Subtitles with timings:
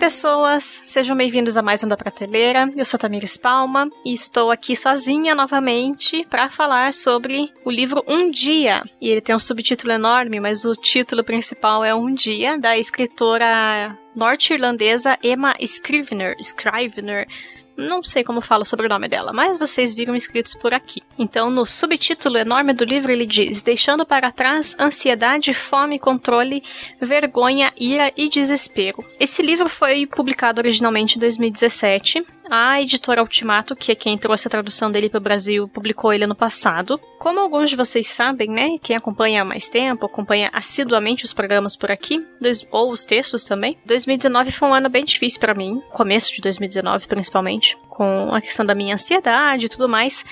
[0.00, 2.72] pessoas, sejam bem-vindos a mais um da Prateleira.
[2.74, 8.30] Eu sou Tamires Palma e estou aqui sozinha novamente para falar sobre o livro Um
[8.30, 8.82] Dia.
[8.98, 13.94] E ele tem um subtítulo enorme, mas o título principal é Um Dia, da escritora
[14.16, 16.34] norte-irlandesa Emma Scrivener.
[16.40, 17.28] Scrivener
[17.80, 21.02] não sei como fala sobre o nome dela, mas vocês viram escritos por aqui.
[21.18, 26.62] Então, no subtítulo enorme do livro, ele diz: Deixando para trás ansiedade, fome, controle,
[27.00, 29.04] vergonha, ira e desespero.
[29.18, 34.50] Esse livro foi publicado originalmente em 2017 a editora Ultimato, que é quem trouxe a
[34.50, 37.00] tradução dele para o Brasil, publicou ele ano passado.
[37.18, 41.76] Como alguns de vocês sabem, né, quem acompanha há mais tempo, acompanha assiduamente os programas
[41.76, 42.20] por aqui,
[42.72, 47.06] ou os textos também, 2019 foi um ano bem difícil para mim, começo de 2019
[47.06, 50.24] principalmente, com a questão da minha ansiedade e tudo mais.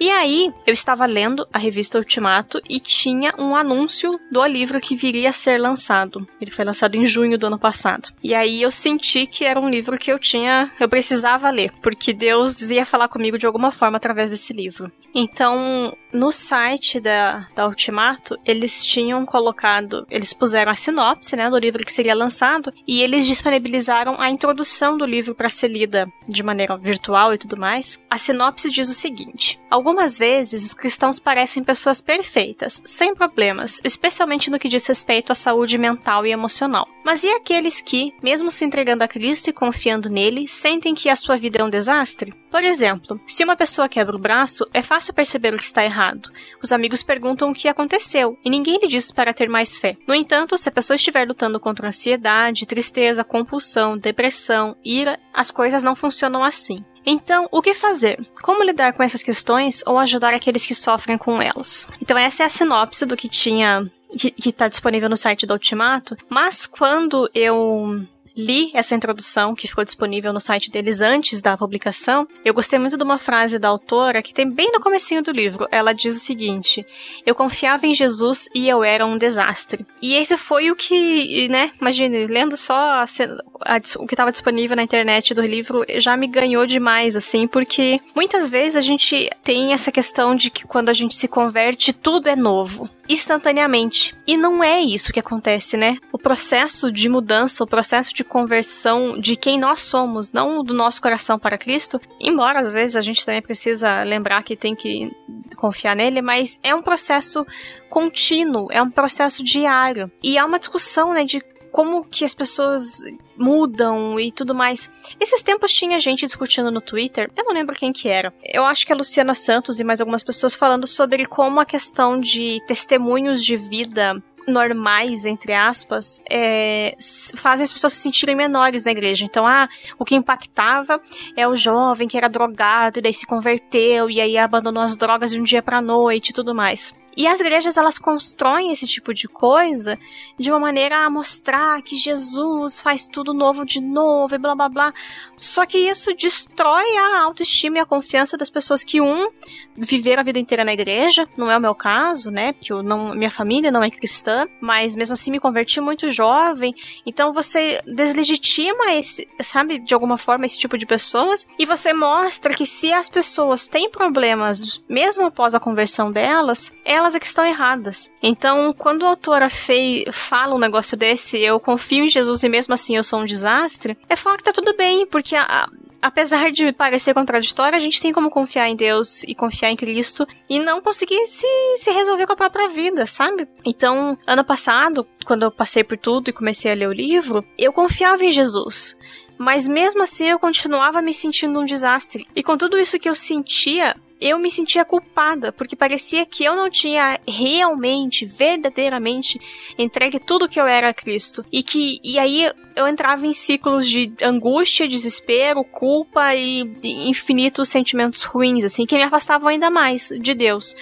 [0.00, 4.96] E aí, eu estava lendo a revista Ultimato e tinha um anúncio do livro que
[4.96, 6.26] viria a ser lançado.
[6.40, 8.08] Ele foi lançado em junho do ano passado.
[8.24, 12.14] E aí eu senti que era um livro que eu tinha, eu precisava ler porque
[12.14, 14.90] Deus ia falar comigo de alguma forma através desse livro.
[15.14, 21.58] Então, no site da, da Ultimato, eles tinham colocado, eles puseram a sinopse, né, do
[21.58, 26.42] livro que seria lançado, e eles disponibilizaram a introdução do livro para ser lida de
[26.44, 27.98] maneira virtual e tudo mais.
[28.08, 34.50] A sinopse diz o seguinte: Algumas vezes os cristãos parecem pessoas perfeitas, sem problemas, especialmente
[34.50, 36.88] no que diz respeito à saúde mental e emocional.
[37.04, 41.16] Mas e aqueles que, mesmo se entregando a Cristo e confiando nele, sentem que a
[41.16, 42.34] sua vida é um desastre?
[42.50, 46.30] Por exemplo, se uma pessoa quebra o braço, é fácil perceber o que está errado.
[46.62, 49.96] Os amigos perguntam o que aconteceu e ninguém lhe diz para ter mais fé.
[50.06, 55.82] No entanto, se a pessoa estiver lutando contra ansiedade, tristeza, compulsão, depressão, ira, as coisas
[55.82, 56.84] não funcionam assim.
[57.04, 58.18] Então, o que fazer?
[58.42, 61.88] Como lidar com essas questões ou ajudar aqueles que sofrem com elas?
[62.00, 66.16] Então, essa é a sinopse do que tinha que está disponível no site do Ultimato,
[66.28, 68.04] mas quando eu
[68.36, 72.96] li essa introdução que ficou disponível no site deles antes da publicação, eu gostei muito
[72.96, 75.66] de uma frase da autora que tem bem no comecinho do livro.
[75.70, 76.84] Ela diz o seguinte:
[77.24, 79.86] "Eu confiava em Jesus e eu era um desastre".
[80.00, 84.76] E esse foi o que, né, imagine, lendo só a, a, o que estava disponível
[84.76, 89.72] na internet do livro, já me ganhou demais assim, porque muitas vezes a gente tem
[89.72, 94.14] essa questão de que quando a gente se converte, tudo é novo instantaneamente.
[94.24, 95.98] E não é isso que acontece, né?
[96.12, 101.02] O processo de mudança, o processo de conversão de quem nós somos, não do nosso
[101.02, 105.10] coração para Cristo, embora às vezes a gente também precisa lembrar que tem que
[105.56, 107.44] confiar nele, mas é um processo
[107.88, 110.10] contínuo, é um processo diário.
[110.22, 113.00] E há uma discussão, né, de como que as pessoas
[113.36, 114.90] mudam e tudo mais.
[115.18, 118.32] Esses tempos tinha gente discutindo no Twitter, eu não lembro quem que era.
[118.44, 122.20] Eu acho que é Luciana Santos e mais algumas pessoas falando sobre como a questão
[122.20, 126.96] de testemunhos de vida normais, entre aspas, é,
[127.36, 129.24] fazem as pessoas se sentirem menores na igreja.
[129.24, 131.00] Então, ah, o que impactava
[131.36, 135.30] é o jovem que era drogado e daí se converteu e aí abandonou as drogas
[135.30, 136.94] de um dia pra noite e tudo mais.
[137.16, 139.98] E as igrejas elas constroem esse tipo de coisa
[140.38, 144.68] de uma maneira a mostrar que Jesus faz tudo novo de novo e blá blá
[144.68, 144.94] blá.
[145.36, 149.28] Só que isso destrói a autoestima e a confiança das pessoas que um
[149.76, 152.52] viveram a vida inteira na igreja, não é o meu caso, né?
[152.52, 156.74] Porque eu não, minha família não é cristã, mas mesmo assim me converti muito jovem.
[157.06, 162.54] Então você deslegitima esse, sabe, de alguma forma esse tipo de pessoas e você mostra
[162.54, 167.44] que se as pessoas têm problemas mesmo após a conversão delas, elas é que estão
[167.44, 168.10] erradas.
[168.22, 172.74] Então, quando a autora fei, fala um negócio desse, eu confio em Jesus e mesmo
[172.74, 175.68] assim eu sou um desastre, é falar que tá tudo bem, porque a,
[176.00, 180.26] apesar de parecer contraditório, a gente tem como confiar em Deus e confiar em Cristo
[180.48, 181.46] e não conseguir se,
[181.76, 183.46] se resolver com a própria vida, sabe?
[183.64, 187.72] Então, ano passado, quando eu passei por tudo e comecei a ler o livro, eu
[187.72, 188.96] confiava em Jesus.
[189.38, 192.26] Mas mesmo assim eu continuava me sentindo um desastre.
[192.36, 196.54] E com tudo isso que eu sentia, eu me sentia culpada, porque parecia que eu
[196.54, 199.40] não tinha realmente, verdadeiramente
[199.78, 201.44] entregue tudo que eu era a Cristo.
[201.50, 208.22] E que e aí eu entrava em ciclos de angústia, desespero, culpa e infinitos sentimentos
[208.22, 210.76] ruins, assim, que me afastavam ainda mais de Deus.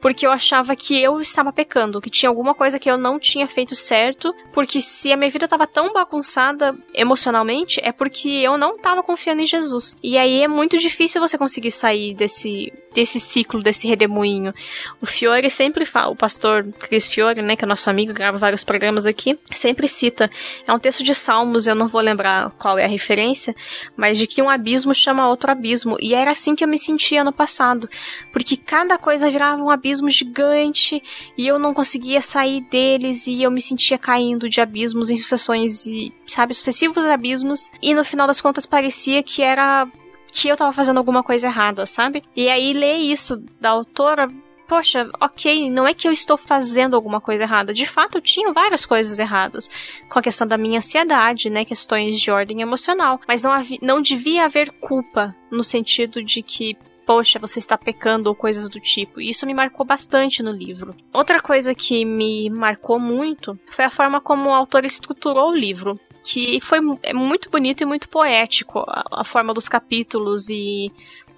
[0.00, 3.46] Porque eu achava que eu estava pecando, que tinha alguma coisa que eu não tinha
[3.46, 8.76] feito certo, porque se a minha vida estava tão bagunçada emocionalmente, é porque eu não
[8.76, 9.96] estava confiando em Jesus.
[10.02, 14.54] E aí é muito difícil você conseguir sair desse desse ciclo, desse redemoinho.
[15.00, 18.64] O Fiore sempre fala, o pastor Chris Fiore, né, que é nosso amigo, grava vários
[18.64, 20.30] programas aqui, sempre cita.
[20.66, 23.54] É um texto de Salmos, eu não vou lembrar qual é a referência,
[23.96, 25.96] mas de que um abismo chama outro abismo.
[26.00, 27.88] E era assim que eu me sentia no passado,
[28.32, 31.02] porque cada coisa virava um abismo gigante
[31.36, 35.84] e eu não conseguia sair deles e eu me sentia caindo de abismos em sucessões
[36.32, 36.54] sabe?
[36.54, 37.70] Sucessivos abismos.
[37.80, 39.86] E no final das contas parecia que era
[40.32, 42.22] que eu tava fazendo alguma coisa errada, sabe?
[42.34, 44.28] E aí ler isso da autora
[44.72, 47.74] poxa, ok, não é que eu estou fazendo alguma coisa errada.
[47.74, 49.70] De fato, eu tinha várias coisas erradas.
[50.08, 51.62] Com a questão da minha ansiedade, né?
[51.62, 53.20] Questões de ordem emocional.
[53.28, 56.74] Mas não, havia, não devia haver culpa no sentido de que.
[57.06, 59.20] Poxa, você está pecando ou coisas do tipo.
[59.20, 60.94] E isso me marcou bastante no livro.
[61.12, 65.98] Outra coisa que me marcou muito foi a forma como o autor estruturou o livro
[66.24, 70.92] que foi é muito bonito e muito poético a, a, forma dos capítulos e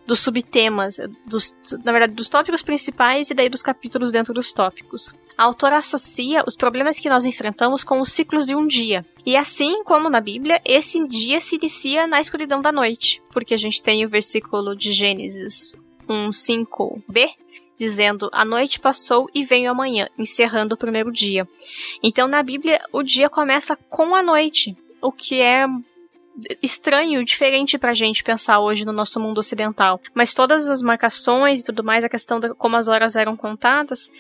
[0.07, 5.15] dos subtemas, dos, na verdade, dos tópicos principais e daí dos capítulos dentro dos tópicos.
[5.37, 9.05] A autora associa os problemas que nós enfrentamos com os ciclos de um dia.
[9.27, 13.57] E assim como na Bíblia, esse dia se inicia na escuridão da noite, porque a
[13.57, 15.77] gente tem o versículo de Gênesis
[16.09, 17.31] 1:5b
[17.79, 21.49] dizendo: "A noite passou e veio a manhã", encerrando o primeiro dia.
[22.03, 25.67] Então na Bíblia, o dia começa com a noite, o que é
[26.63, 30.01] estranho, diferente pra gente pensar hoje no nosso mundo ocidental.
[30.13, 34.11] Mas todas as marcações e tudo mais, a questão de como as horas eram contadas,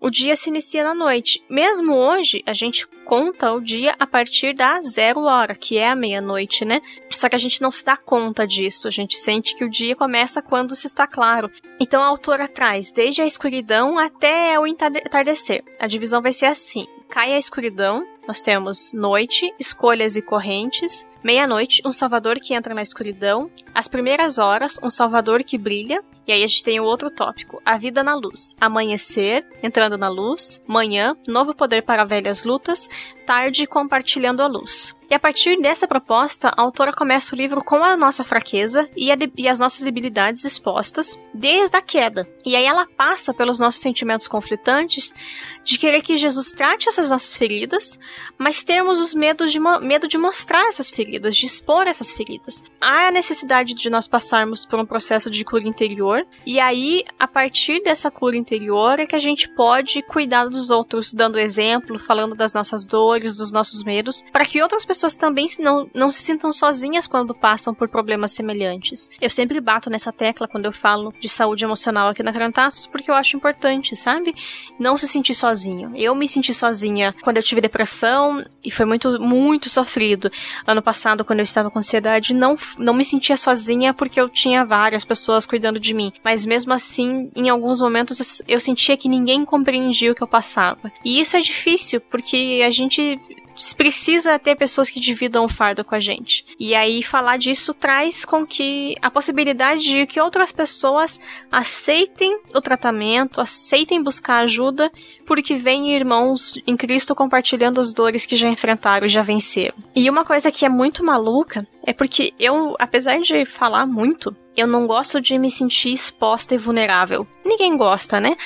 [0.00, 1.42] o dia se inicia na noite.
[1.48, 5.96] Mesmo hoje, a gente conta o dia a partir da zero hora, que é a
[5.96, 6.80] meia-noite, né?
[7.12, 8.88] Só que a gente não se dá conta disso.
[8.88, 11.50] A gente sente que o dia começa quando se está claro.
[11.80, 15.64] Então a autora traz desde a escuridão até o entardecer.
[15.78, 21.82] A divisão vai ser assim: cai a escuridão, nós temos noite, escolhas e correntes, meia-noite,
[21.84, 26.42] um salvador que entra na escuridão, as primeiras horas, um salvador que brilha, e aí
[26.42, 31.16] a gente tem o outro tópico, a vida na luz, amanhecer, entrando na luz, manhã,
[31.28, 32.88] novo poder para velhas lutas,
[33.26, 34.96] tarde, compartilhando a luz.
[35.08, 39.12] E a partir dessa proposta, a autora começa o livro com a nossa fraqueza e,
[39.12, 42.28] a, e, as nossas debilidades expostas desde a queda.
[42.44, 45.14] E aí ela passa pelos nossos sentimentos conflitantes
[45.62, 47.98] de querer que Jesus trate essas nossas feridas,
[48.36, 52.64] mas temos os medos de medo de mostrar essas feridas, de expor essas feridas.
[52.80, 57.26] Há a necessidade de nós passarmos por um processo de cura interior, e aí, a
[57.26, 62.36] partir dessa cura interior, é que a gente pode cuidar dos outros, dando exemplo, falando
[62.36, 66.52] das nossas dores, dos nossos medos, para que outras pessoas também não, não se sintam
[66.52, 69.08] sozinhas quando passam por problemas semelhantes.
[69.20, 73.10] Eu sempre bato nessa tecla quando eu falo de saúde emocional aqui na Crantaços, porque
[73.10, 74.34] eu acho importante, sabe?
[74.78, 75.92] Não se sentir sozinho.
[75.94, 80.30] Eu me senti sozinha quando eu tive depressão e foi muito, muito sofrido.
[80.66, 84.64] Ano passado, quando eu estava com ansiedade, não, não me sentia sozinha porque eu tinha
[84.64, 86.12] várias pessoas cuidando de mim.
[86.24, 90.92] Mas mesmo assim, em alguns momentos eu sentia que ninguém compreendia o que eu passava.
[91.04, 93.45] E isso é difícil porque a gente bir
[93.76, 96.44] precisa ter pessoas que dividam o fardo com a gente.
[96.58, 101.20] E aí falar disso traz com que a possibilidade de que outras pessoas
[101.50, 104.90] aceitem o tratamento, aceitem buscar ajuda,
[105.26, 109.74] porque vêm irmãos em Cristo compartilhando as dores que já enfrentaram e já venceram.
[109.94, 114.66] E uma coisa que é muito maluca é porque eu, apesar de falar muito, eu
[114.66, 117.26] não gosto de me sentir exposta e vulnerável.
[117.44, 118.36] Ninguém gosta, né?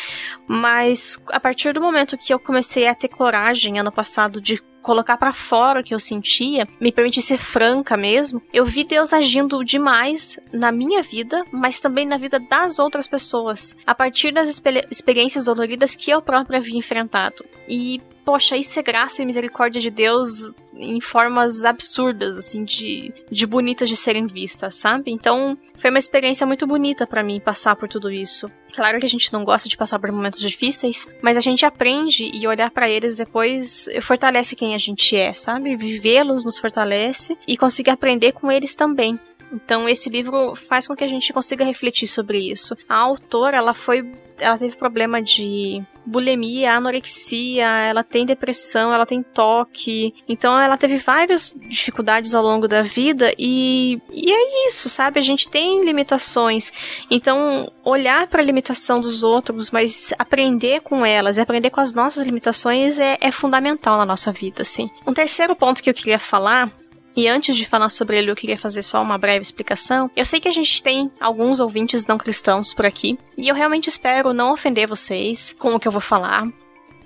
[0.47, 5.17] Mas a partir do momento que eu comecei a ter coragem ano passado de colocar
[5.17, 9.65] para fora o que eu sentia, me permitir ser franca mesmo, eu vi Deus agindo
[9.65, 14.49] demais na minha vida, mas também na vida das outras pessoas, a partir das
[14.91, 17.45] experiências doloridas que eu própria havia enfrentado.
[17.69, 23.47] E poxa, isso é graça e misericórdia de Deus em formas absurdas, assim, de, de
[23.47, 25.11] bonitas de serem vistas, sabe?
[25.11, 28.51] Então, foi uma experiência muito bonita para mim passar por tudo isso.
[28.75, 32.31] Claro que a gente não gosta de passar por momentos difíceis, mas a gente aprende
[32.33, 35.77] e olhar para eles depois fortalece quem a gente é, sabe?
[35.77, 39.19] Vivê-los nos fortalece e conseguir aprender com eles também.
[39.53, 42.77] Então esse livro faz com que a gente consiga refletir sobre isso.
[42.89, 44.03] A autora, ela foi
[44.41, 50.15] ela teve problema de bulimia, anorexia, ela tem depressão, ela tem toque.
[50.29, 55.19] Então ela teve várias dificuldades ao longo da vida e, e é isso, sabe?
[55.19, 56.73] A gente tem limitações.
[57.11, 61.95] Então, olhar para a limitação dos outros, mas aprender com elas e aprender com as
[61.95, 64.91] nossas limitações é, é fundamental na nossa vida, assim.
[65.07, 66.71] Um terceiro ponto que eu queria falar
[67.17, 70.11] e antes de falar sobre ele, eu queria fazer só uma breve explicação.
[70.15, 73.89] Eu sei que a gente tem alguns ouvintes não cristãos por aqui, e eu realmente
[73.89, 76.47] espero não ofender vocês com o que eu vou falar,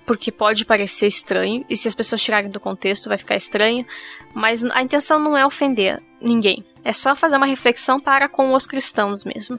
[0.06, 3.86] porque pode parecer estranho, e se as pessoas tirarem do contexto vai ficar estranho,
[4.34, 6.64] mas a intenção não é ofender ninguém.
[6.84, 9.58] É só fazer uma reflexão para com os cristãos mesmo.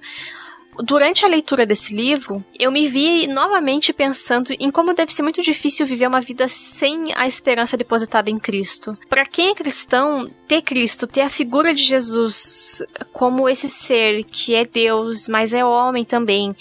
[0.83, 5.41] Durante a leitura desse livro, eu me vi novamente pensando em como deve ser muito
[5.41, 8.97] difícil viver uma vida sem a esperança depositada em Cristo.
[9.09, 14.53] Para quem é cristão, ter Cristo, ter a figura de Jesus como esse ser que
[14.53, 16.55] é Deus, mas é homem também,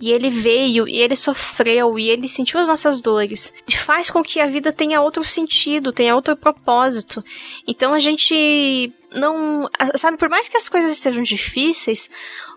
[0.00, 4.22] e ele veio e ele sofreu e ele sentiu as nossas dores, e faz com
[4.22, 7.22] que a vida tenha outro sentido, tenha outro propósito.
[7.66, 12.10] Então a gente não, sabe, por mais que as coisas estejam difíceis,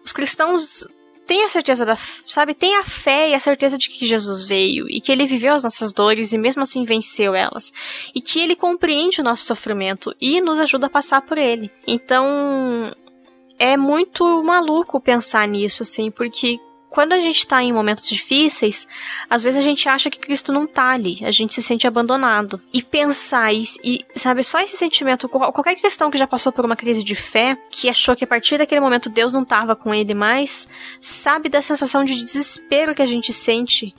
[0.04, 0.88] os cristãos
[1.32, 1.96] têm a certeza da,
[2.28, 5.54] sabe, tem a fé e a certeza de que Jesus veio e que ele viveu
[5.54, 7.72] as nossas dores e mesmo assim venceu elas.
[8.14, 11.72] E que ele compreende o nosso sofrimento e nos ajuda a passar por ele.
[11.88, 12.94] Então,
[13.58, 16.60] é muito maluco pensar nisso, assim, porque
[16.92, 18.86] quando a gente está em momentos difíceis,
[19.30, 22.62] às vezes a gente acha que Cristo não tá ali, a gente se sente abandonado.
[22.74, 27.02] E pensar e sabe, só esse sentimento, qualquer cristão que já passou por uma crise
[27.02, 30.68] de fé, que achou que a partir daquele momento Deus não estava com ele mais,
[31.00, 33.96] sabe da sensação de desespero que a gente sente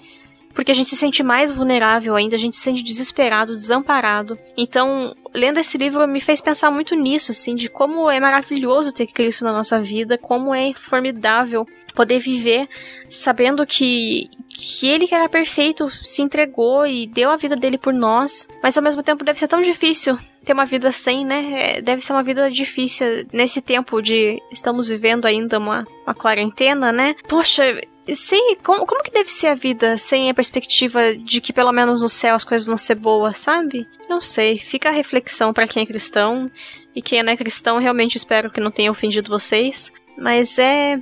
[0.54, 4.38] porque a gente se sente mais vulnerável ainda, a gente se sente desesperado, desamparado.
[4.56, 9.06] Então, lendo esse livro me fez pensar muito nisso, assim, de como é maravilhoso ter
[9.06, 12.68] Cristo na nossa vida, como é formidável poder viver
[13.08, 17.92] sabendo que que ele que era perfeito se entregou e deu a vida dele por
[17.92, 21.76] nós, mas ao mesmo tempo deve ser tão difícil ter uma vida sem, né?
[21.78, 26.92] É, deve ser uma vida difícil nesse tempo de estamos vivendo ainda uma, uma quarentena,
[26.92, 27.14] né?
[27.28, 31.70] Poxa, Sim, como, como que deve ser a vida sem a perspectiva de que pelo
[31.70, 33.86] menos no céu as coisas vão ser boas, sabe?
[34.08, 36.50] Não sei, fica a reflexão para quem é cristão.
[36.94, 39.92] E quem não é cristão, realmente espero que não tenha ofendido vocês.
[40.18, 41.00] Mas é.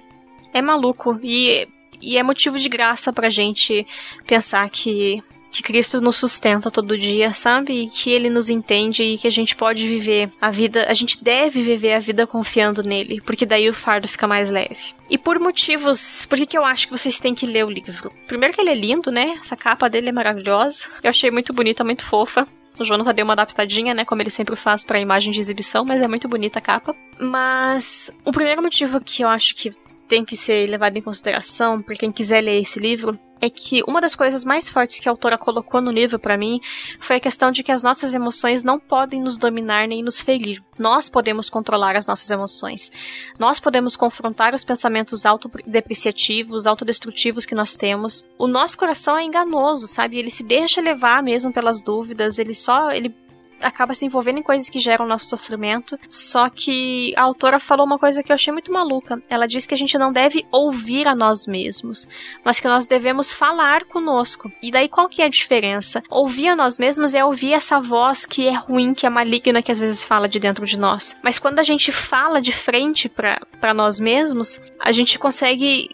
[0.53, 1.19] É maluco.
[1.23, 1.67] E,
[2.03, 3.87] e é motivo de graça pra gente
[4.27, 7.83] pensar que que Cristo nos sustenta todo dia, sabe?
[7.83, 11.23] E que ele nos entende e que a gente pode viver a vida, a gente
[11.23, 14.95] deve viver a vida confiando nele, porque daí o fardo fica mais leve.
[15.09, 18.13] E por motivos, por que, que eu acho que vocês têm que ler o livro?
[18.29, 19.39] Primeiro que ele é lindo, né?
[19.41, 20.89] Essa capa dele é maravilhosa.
[21.03, 22.47] Eu achei muito bonita, muito fofa.
[22.79, 24.05] O Jonathan deu uma adaptadinha, né?
[24.05, 26.95] Como ele sempre faz para imagem de exibição, mas é muito bonita a capa.
[27.19, 29.73] Mas o primeiro motivo que eu acho que
[30.09, 34.01] tem que ser levado em consideração para quem quiser ler esse livro é que uma
[34.01, 36.61] das coisas mais fortes que a autora colocou no livro para mim
[37.01, 40.63] foi a questão de que as nossas emoções não podem nos dominar nem nos ferir.
[40.79, 42.91] Nós podemos controlar as nossas emoções.
[43.39, 48.27] Nós podemos confrontar os pensamentos autodepreciativos, autodestrutivos que nós temos.
[48.39, 50.19] O nosso coração é enganoso, sabe?
[50.19, 53.15] Ele se deixa levar mesmo pelas dúvidas, ele só ele
[53.63, 55.99] acaba se envolvendo em coisas que geram nosso sofrimento.
[56.09, 59.23] Só que a autora falou uma coisa que eu achei muito maluca.
[59.29, 62.09] Ela diz que a gente não deve ouvir a nós mesmos,
[62.45, 64.51] mas que nós devemos falar conosco.
[64.63, 66.03] E daí qual que é a diferença?
[66.09, 69.73] Ouvir a nós mesmos é ouvir essa voz que é ruim, que é maligna, que
[69.73, 71.17] às vezes fala de dentro de nós.
[71.23, 75.91] Mas quando a gente fala de frente para nós mesmos, a gente consegue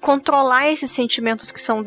[0.00, 1.82] controlar esses sentimentos que são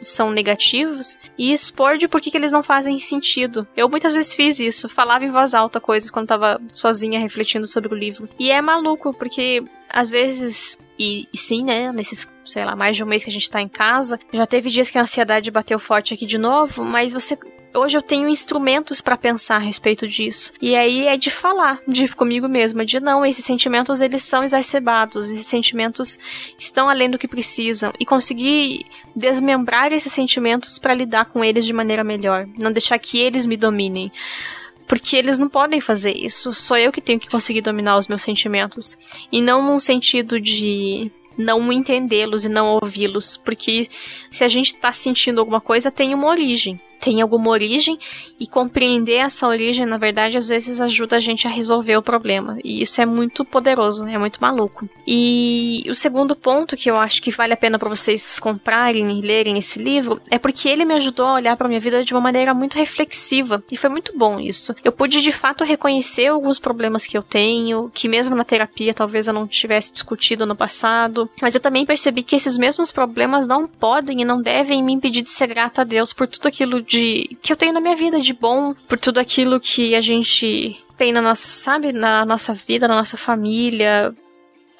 [0.00, 3.66] são negativos e expor de por que, eles não fazem sentido.
[3.76, 7.92] Eu muitas vezes fiz isso, falava em voz alta coisas quando tava sozinha refletindo sobre
[7.92, 8.28] o livro.
[8.38, 13.02] E é maluco, porque às vezes e, e, sim, né, nesses, sei lá, mais de
[13.02, 15.78] um mês que a gente tá em casa, já teve dias que a ansiedade bateu
[15.78, 17.38] forte aqui de novo, mas você
[17.74, 20.52] hoje eu tenho instrumentos para pensar a respeito disso.
[20.60, 25.30] E aí é de falar de comigo mesma, de não, esses sentimentos eles são exacerbados,
[25.30, 26.18] esses sentimentos
[26.58, 28.84] estão além do que precisam e conseguir
[29.14, 33.56] desmembrar esses sentimentos para lidar com eles de maneira melhor, não deixar que eles me
[33.56, 34.10] dominem.
[34.86, 38.22] Porque eles não podem fazer isso, sou eu que tenho que conseguir dominar os meus
[38.22, 38.98] sentimentos.
[39.30, 43.86] E não num sentido de não entendê-los e não ouvi-los, porque
[44.32, 47.98] se a gente está sentindo alguma coisa, tem uma origem tem alguma origem
[48.38, 52.58] e compreender essa origem, na verdade, às vezes ajuda a gente a resolver o problema.
[52.62, 54.88] E isso é muito poderoso, é muito maluco.
[55.06, 59.22] E o segundo ponto que eu acho que vale a pena para vocês comprarem e
[59.22, 62.20] lerem esse livro é porque ele me ajudou a olhar para minha vida de uma
[62.20, 64.74] maneira muito reflexiva e foi muito bom isso.
[64.84, 69.26] Eu pude de fato reconhecer alguns problemas que eu tenho, que mesmo na terapia talvez
[69.26, 73.66] eu não tivesse discutido no passado, mas eu também percebi que esses mesmos problemas não
[73.66, 77.38] podem e não devem me impedir de ser grata a Deus por tudo aquilo de
[77.40, 81.12] que eu tenho na minha vida de bom, por tudo aquilo que a gente tem
[81.12, 84.12] na nossa, sabe, na nossa vida, na nossa família.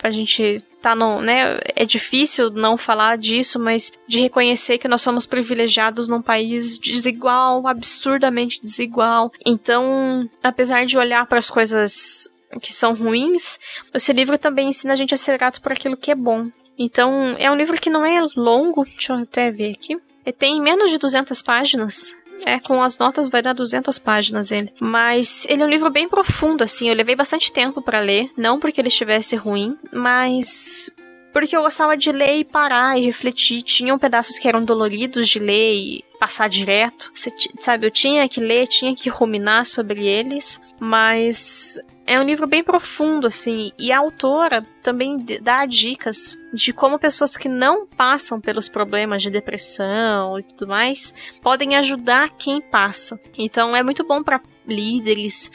[0.02, 5.02] A gente tá no, né, é difícil não falar disso, mas de reconhecer que nós
[5.02, 9.30] somos privilegiados num país desigual, absurdamente desigual.
[9.46, 12.28] Então, apesar de olhar para as coisas
[12.60, 13.56] que são ruins,
[13.94, 16.48] esse livro também ensina a gente a ser grato por aquilo que é bom.
[16.76, 19.96] Então, é um livro que não é longo, deixa eu até ver aqui.
[20.30, 22.16] Ele tem menos de 200 páginas.
[22.46, 24.72] É, com as notas vai dar 200 páginas ele.
[24.80, 26.88] Mas ele é um livro bem profundo, assim.
[26.88, 28.30] Eu levei bastante tempo para ler.
[28.36, 30.88] Não porque ele estivesse ruim, mas
[31.32, 33.62] porque eu gostava de ler e parar e refletir.
[33.62, 37.10] Tinham pedaços que eram doloridos de ler e passar direto.
[37.14, 42.46] Você, sabe, eu tinha que ler, tinha que ruminar sobre eles, mas é um livro
[42.46, 48.38] bem profundo, assim, e a autora também dá dicas de como pessoas que não passam
[48.38, 53.18] pelos problemas de depressão e tudo mais podem ajudar quem passa.
[53.38, 55.50] Então é muito bom para líderes,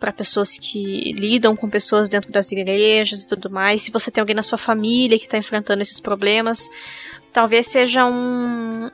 [0.00, 3.82] para pessoas que lidam com pessoas dentro das igrejas e tudo mais.
[3.82, 6.70] Se você tem alguém na sua família que está enfrentando esses problemas,
[7.32, 8.88] talvez seja um,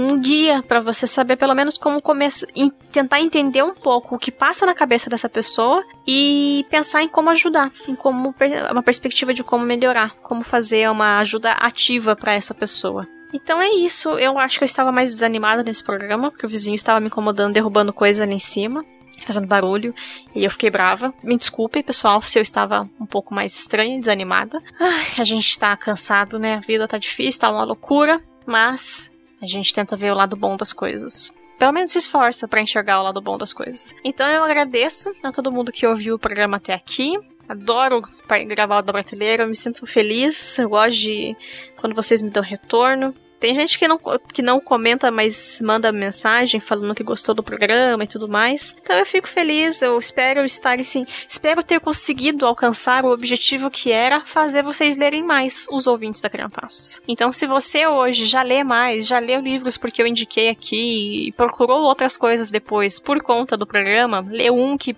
[0.00, 2.46] um guia para você saber pelo menos como começar,
[2.92, 7.30] tentar entender um pouco o que passa na cabeça dessa pessoa e pensar em como
[7.30, 8.34] ajudar, em como
[8.70, 13.06] uma perspectiva de como melhorar, como fazer uma ajuda ativa para essa pessoa.
[13.32, 14.10] Então é isso.
[14.18, 17.54] Eu acho que eu estava mais desanimada nesse programa, porque o vizinho estava me incomodando,
[17.54, 18.84] derrubando coisa ali em cima
[19.24, 19.94] fazendo barulho,
[20.34, 21.12] e eu fiquei brava.
[21.22, 24.62] Me desculpe, pessoal, se eu estava um pouco mais estranha desanimada.
[24.78, 26.54] Ai, a gente tá cansado, né?
[26.54, 29.09] A vida tá difícil, tá uma loucura, mas
[29.40, 31.32] a gente tenta ver o lado bom das coisas.
[31.58, 33.94] Pelo menos se esforça para enxergar o lado bom das coisas.
[34.02, 37.18] Então eu agradeço a todo mundo que ouviu o programa até aqui.
[37.48, 38.00] Adoro
[38.46, 40.58] gravar o da prateleira, eu me sinto feliz.
[40.58, 41.36] Eu gosto de
[41.76, 43.14] quando vocês me dão retorno.
[43.40, 43.98] Tem gente que não,
[44.32, 48.76] que não comenta, mas manda mensagem falando que gostou do programa e tudo mais.
[48.82, 53.90] Então eu fico feliz, eu espero estar assim, espero ter conseguido alcançar o objetivo que
[53.90, 57.00] era fazer vocês lerem mais os ouvintes da Criantaços.
[57.08, 61.32] Então se você hoje já lê mais, já leu livros porque eu indiquei aqui e
[61.32, 64.94] procurou outras coisas depois por conta do programa, leu um que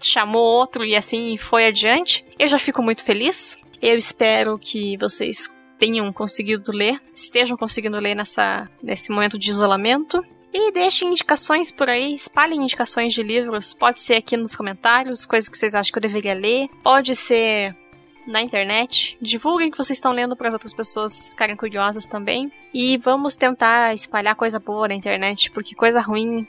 [0.00, 3.58] chamou outro e assim foi adiante, eu já fico muito feliz.
[3.80, 5.48] Eu espero que vocês
[5.82, 10.24] tenham conseguido ler, estejam conseguindo ler nessa, nesse momento de isolamento.
[10.54, 13.74] E deixem indicações por aí, espalhem indicações de livros.
[13.74, 16.68] Pode ser aqui nos comentários, coisas que vocês acham que eu deveria ler.
[16.84, 17.74] Pode ser
[18.28, 19.18] na internet.
[19.20, 22.52] Divulguem que vocês estão lendo para as outras pessoas ficarem curiosas também.
[22.72, 26.46] E vamos tentar espalhar coisa boa na internet, porque coisa ruim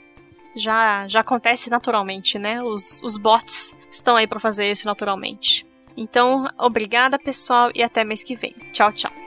[0.55, 2.61] já, já acontece naturalmente, né?
[2.61, 5.65] Os, os bots estão aí para fazer isso naturalmente.
[5.97, 8.53] Então, obrigada pessoal e até mês que vem.
[8.71, 9.22] Tchau, tchau.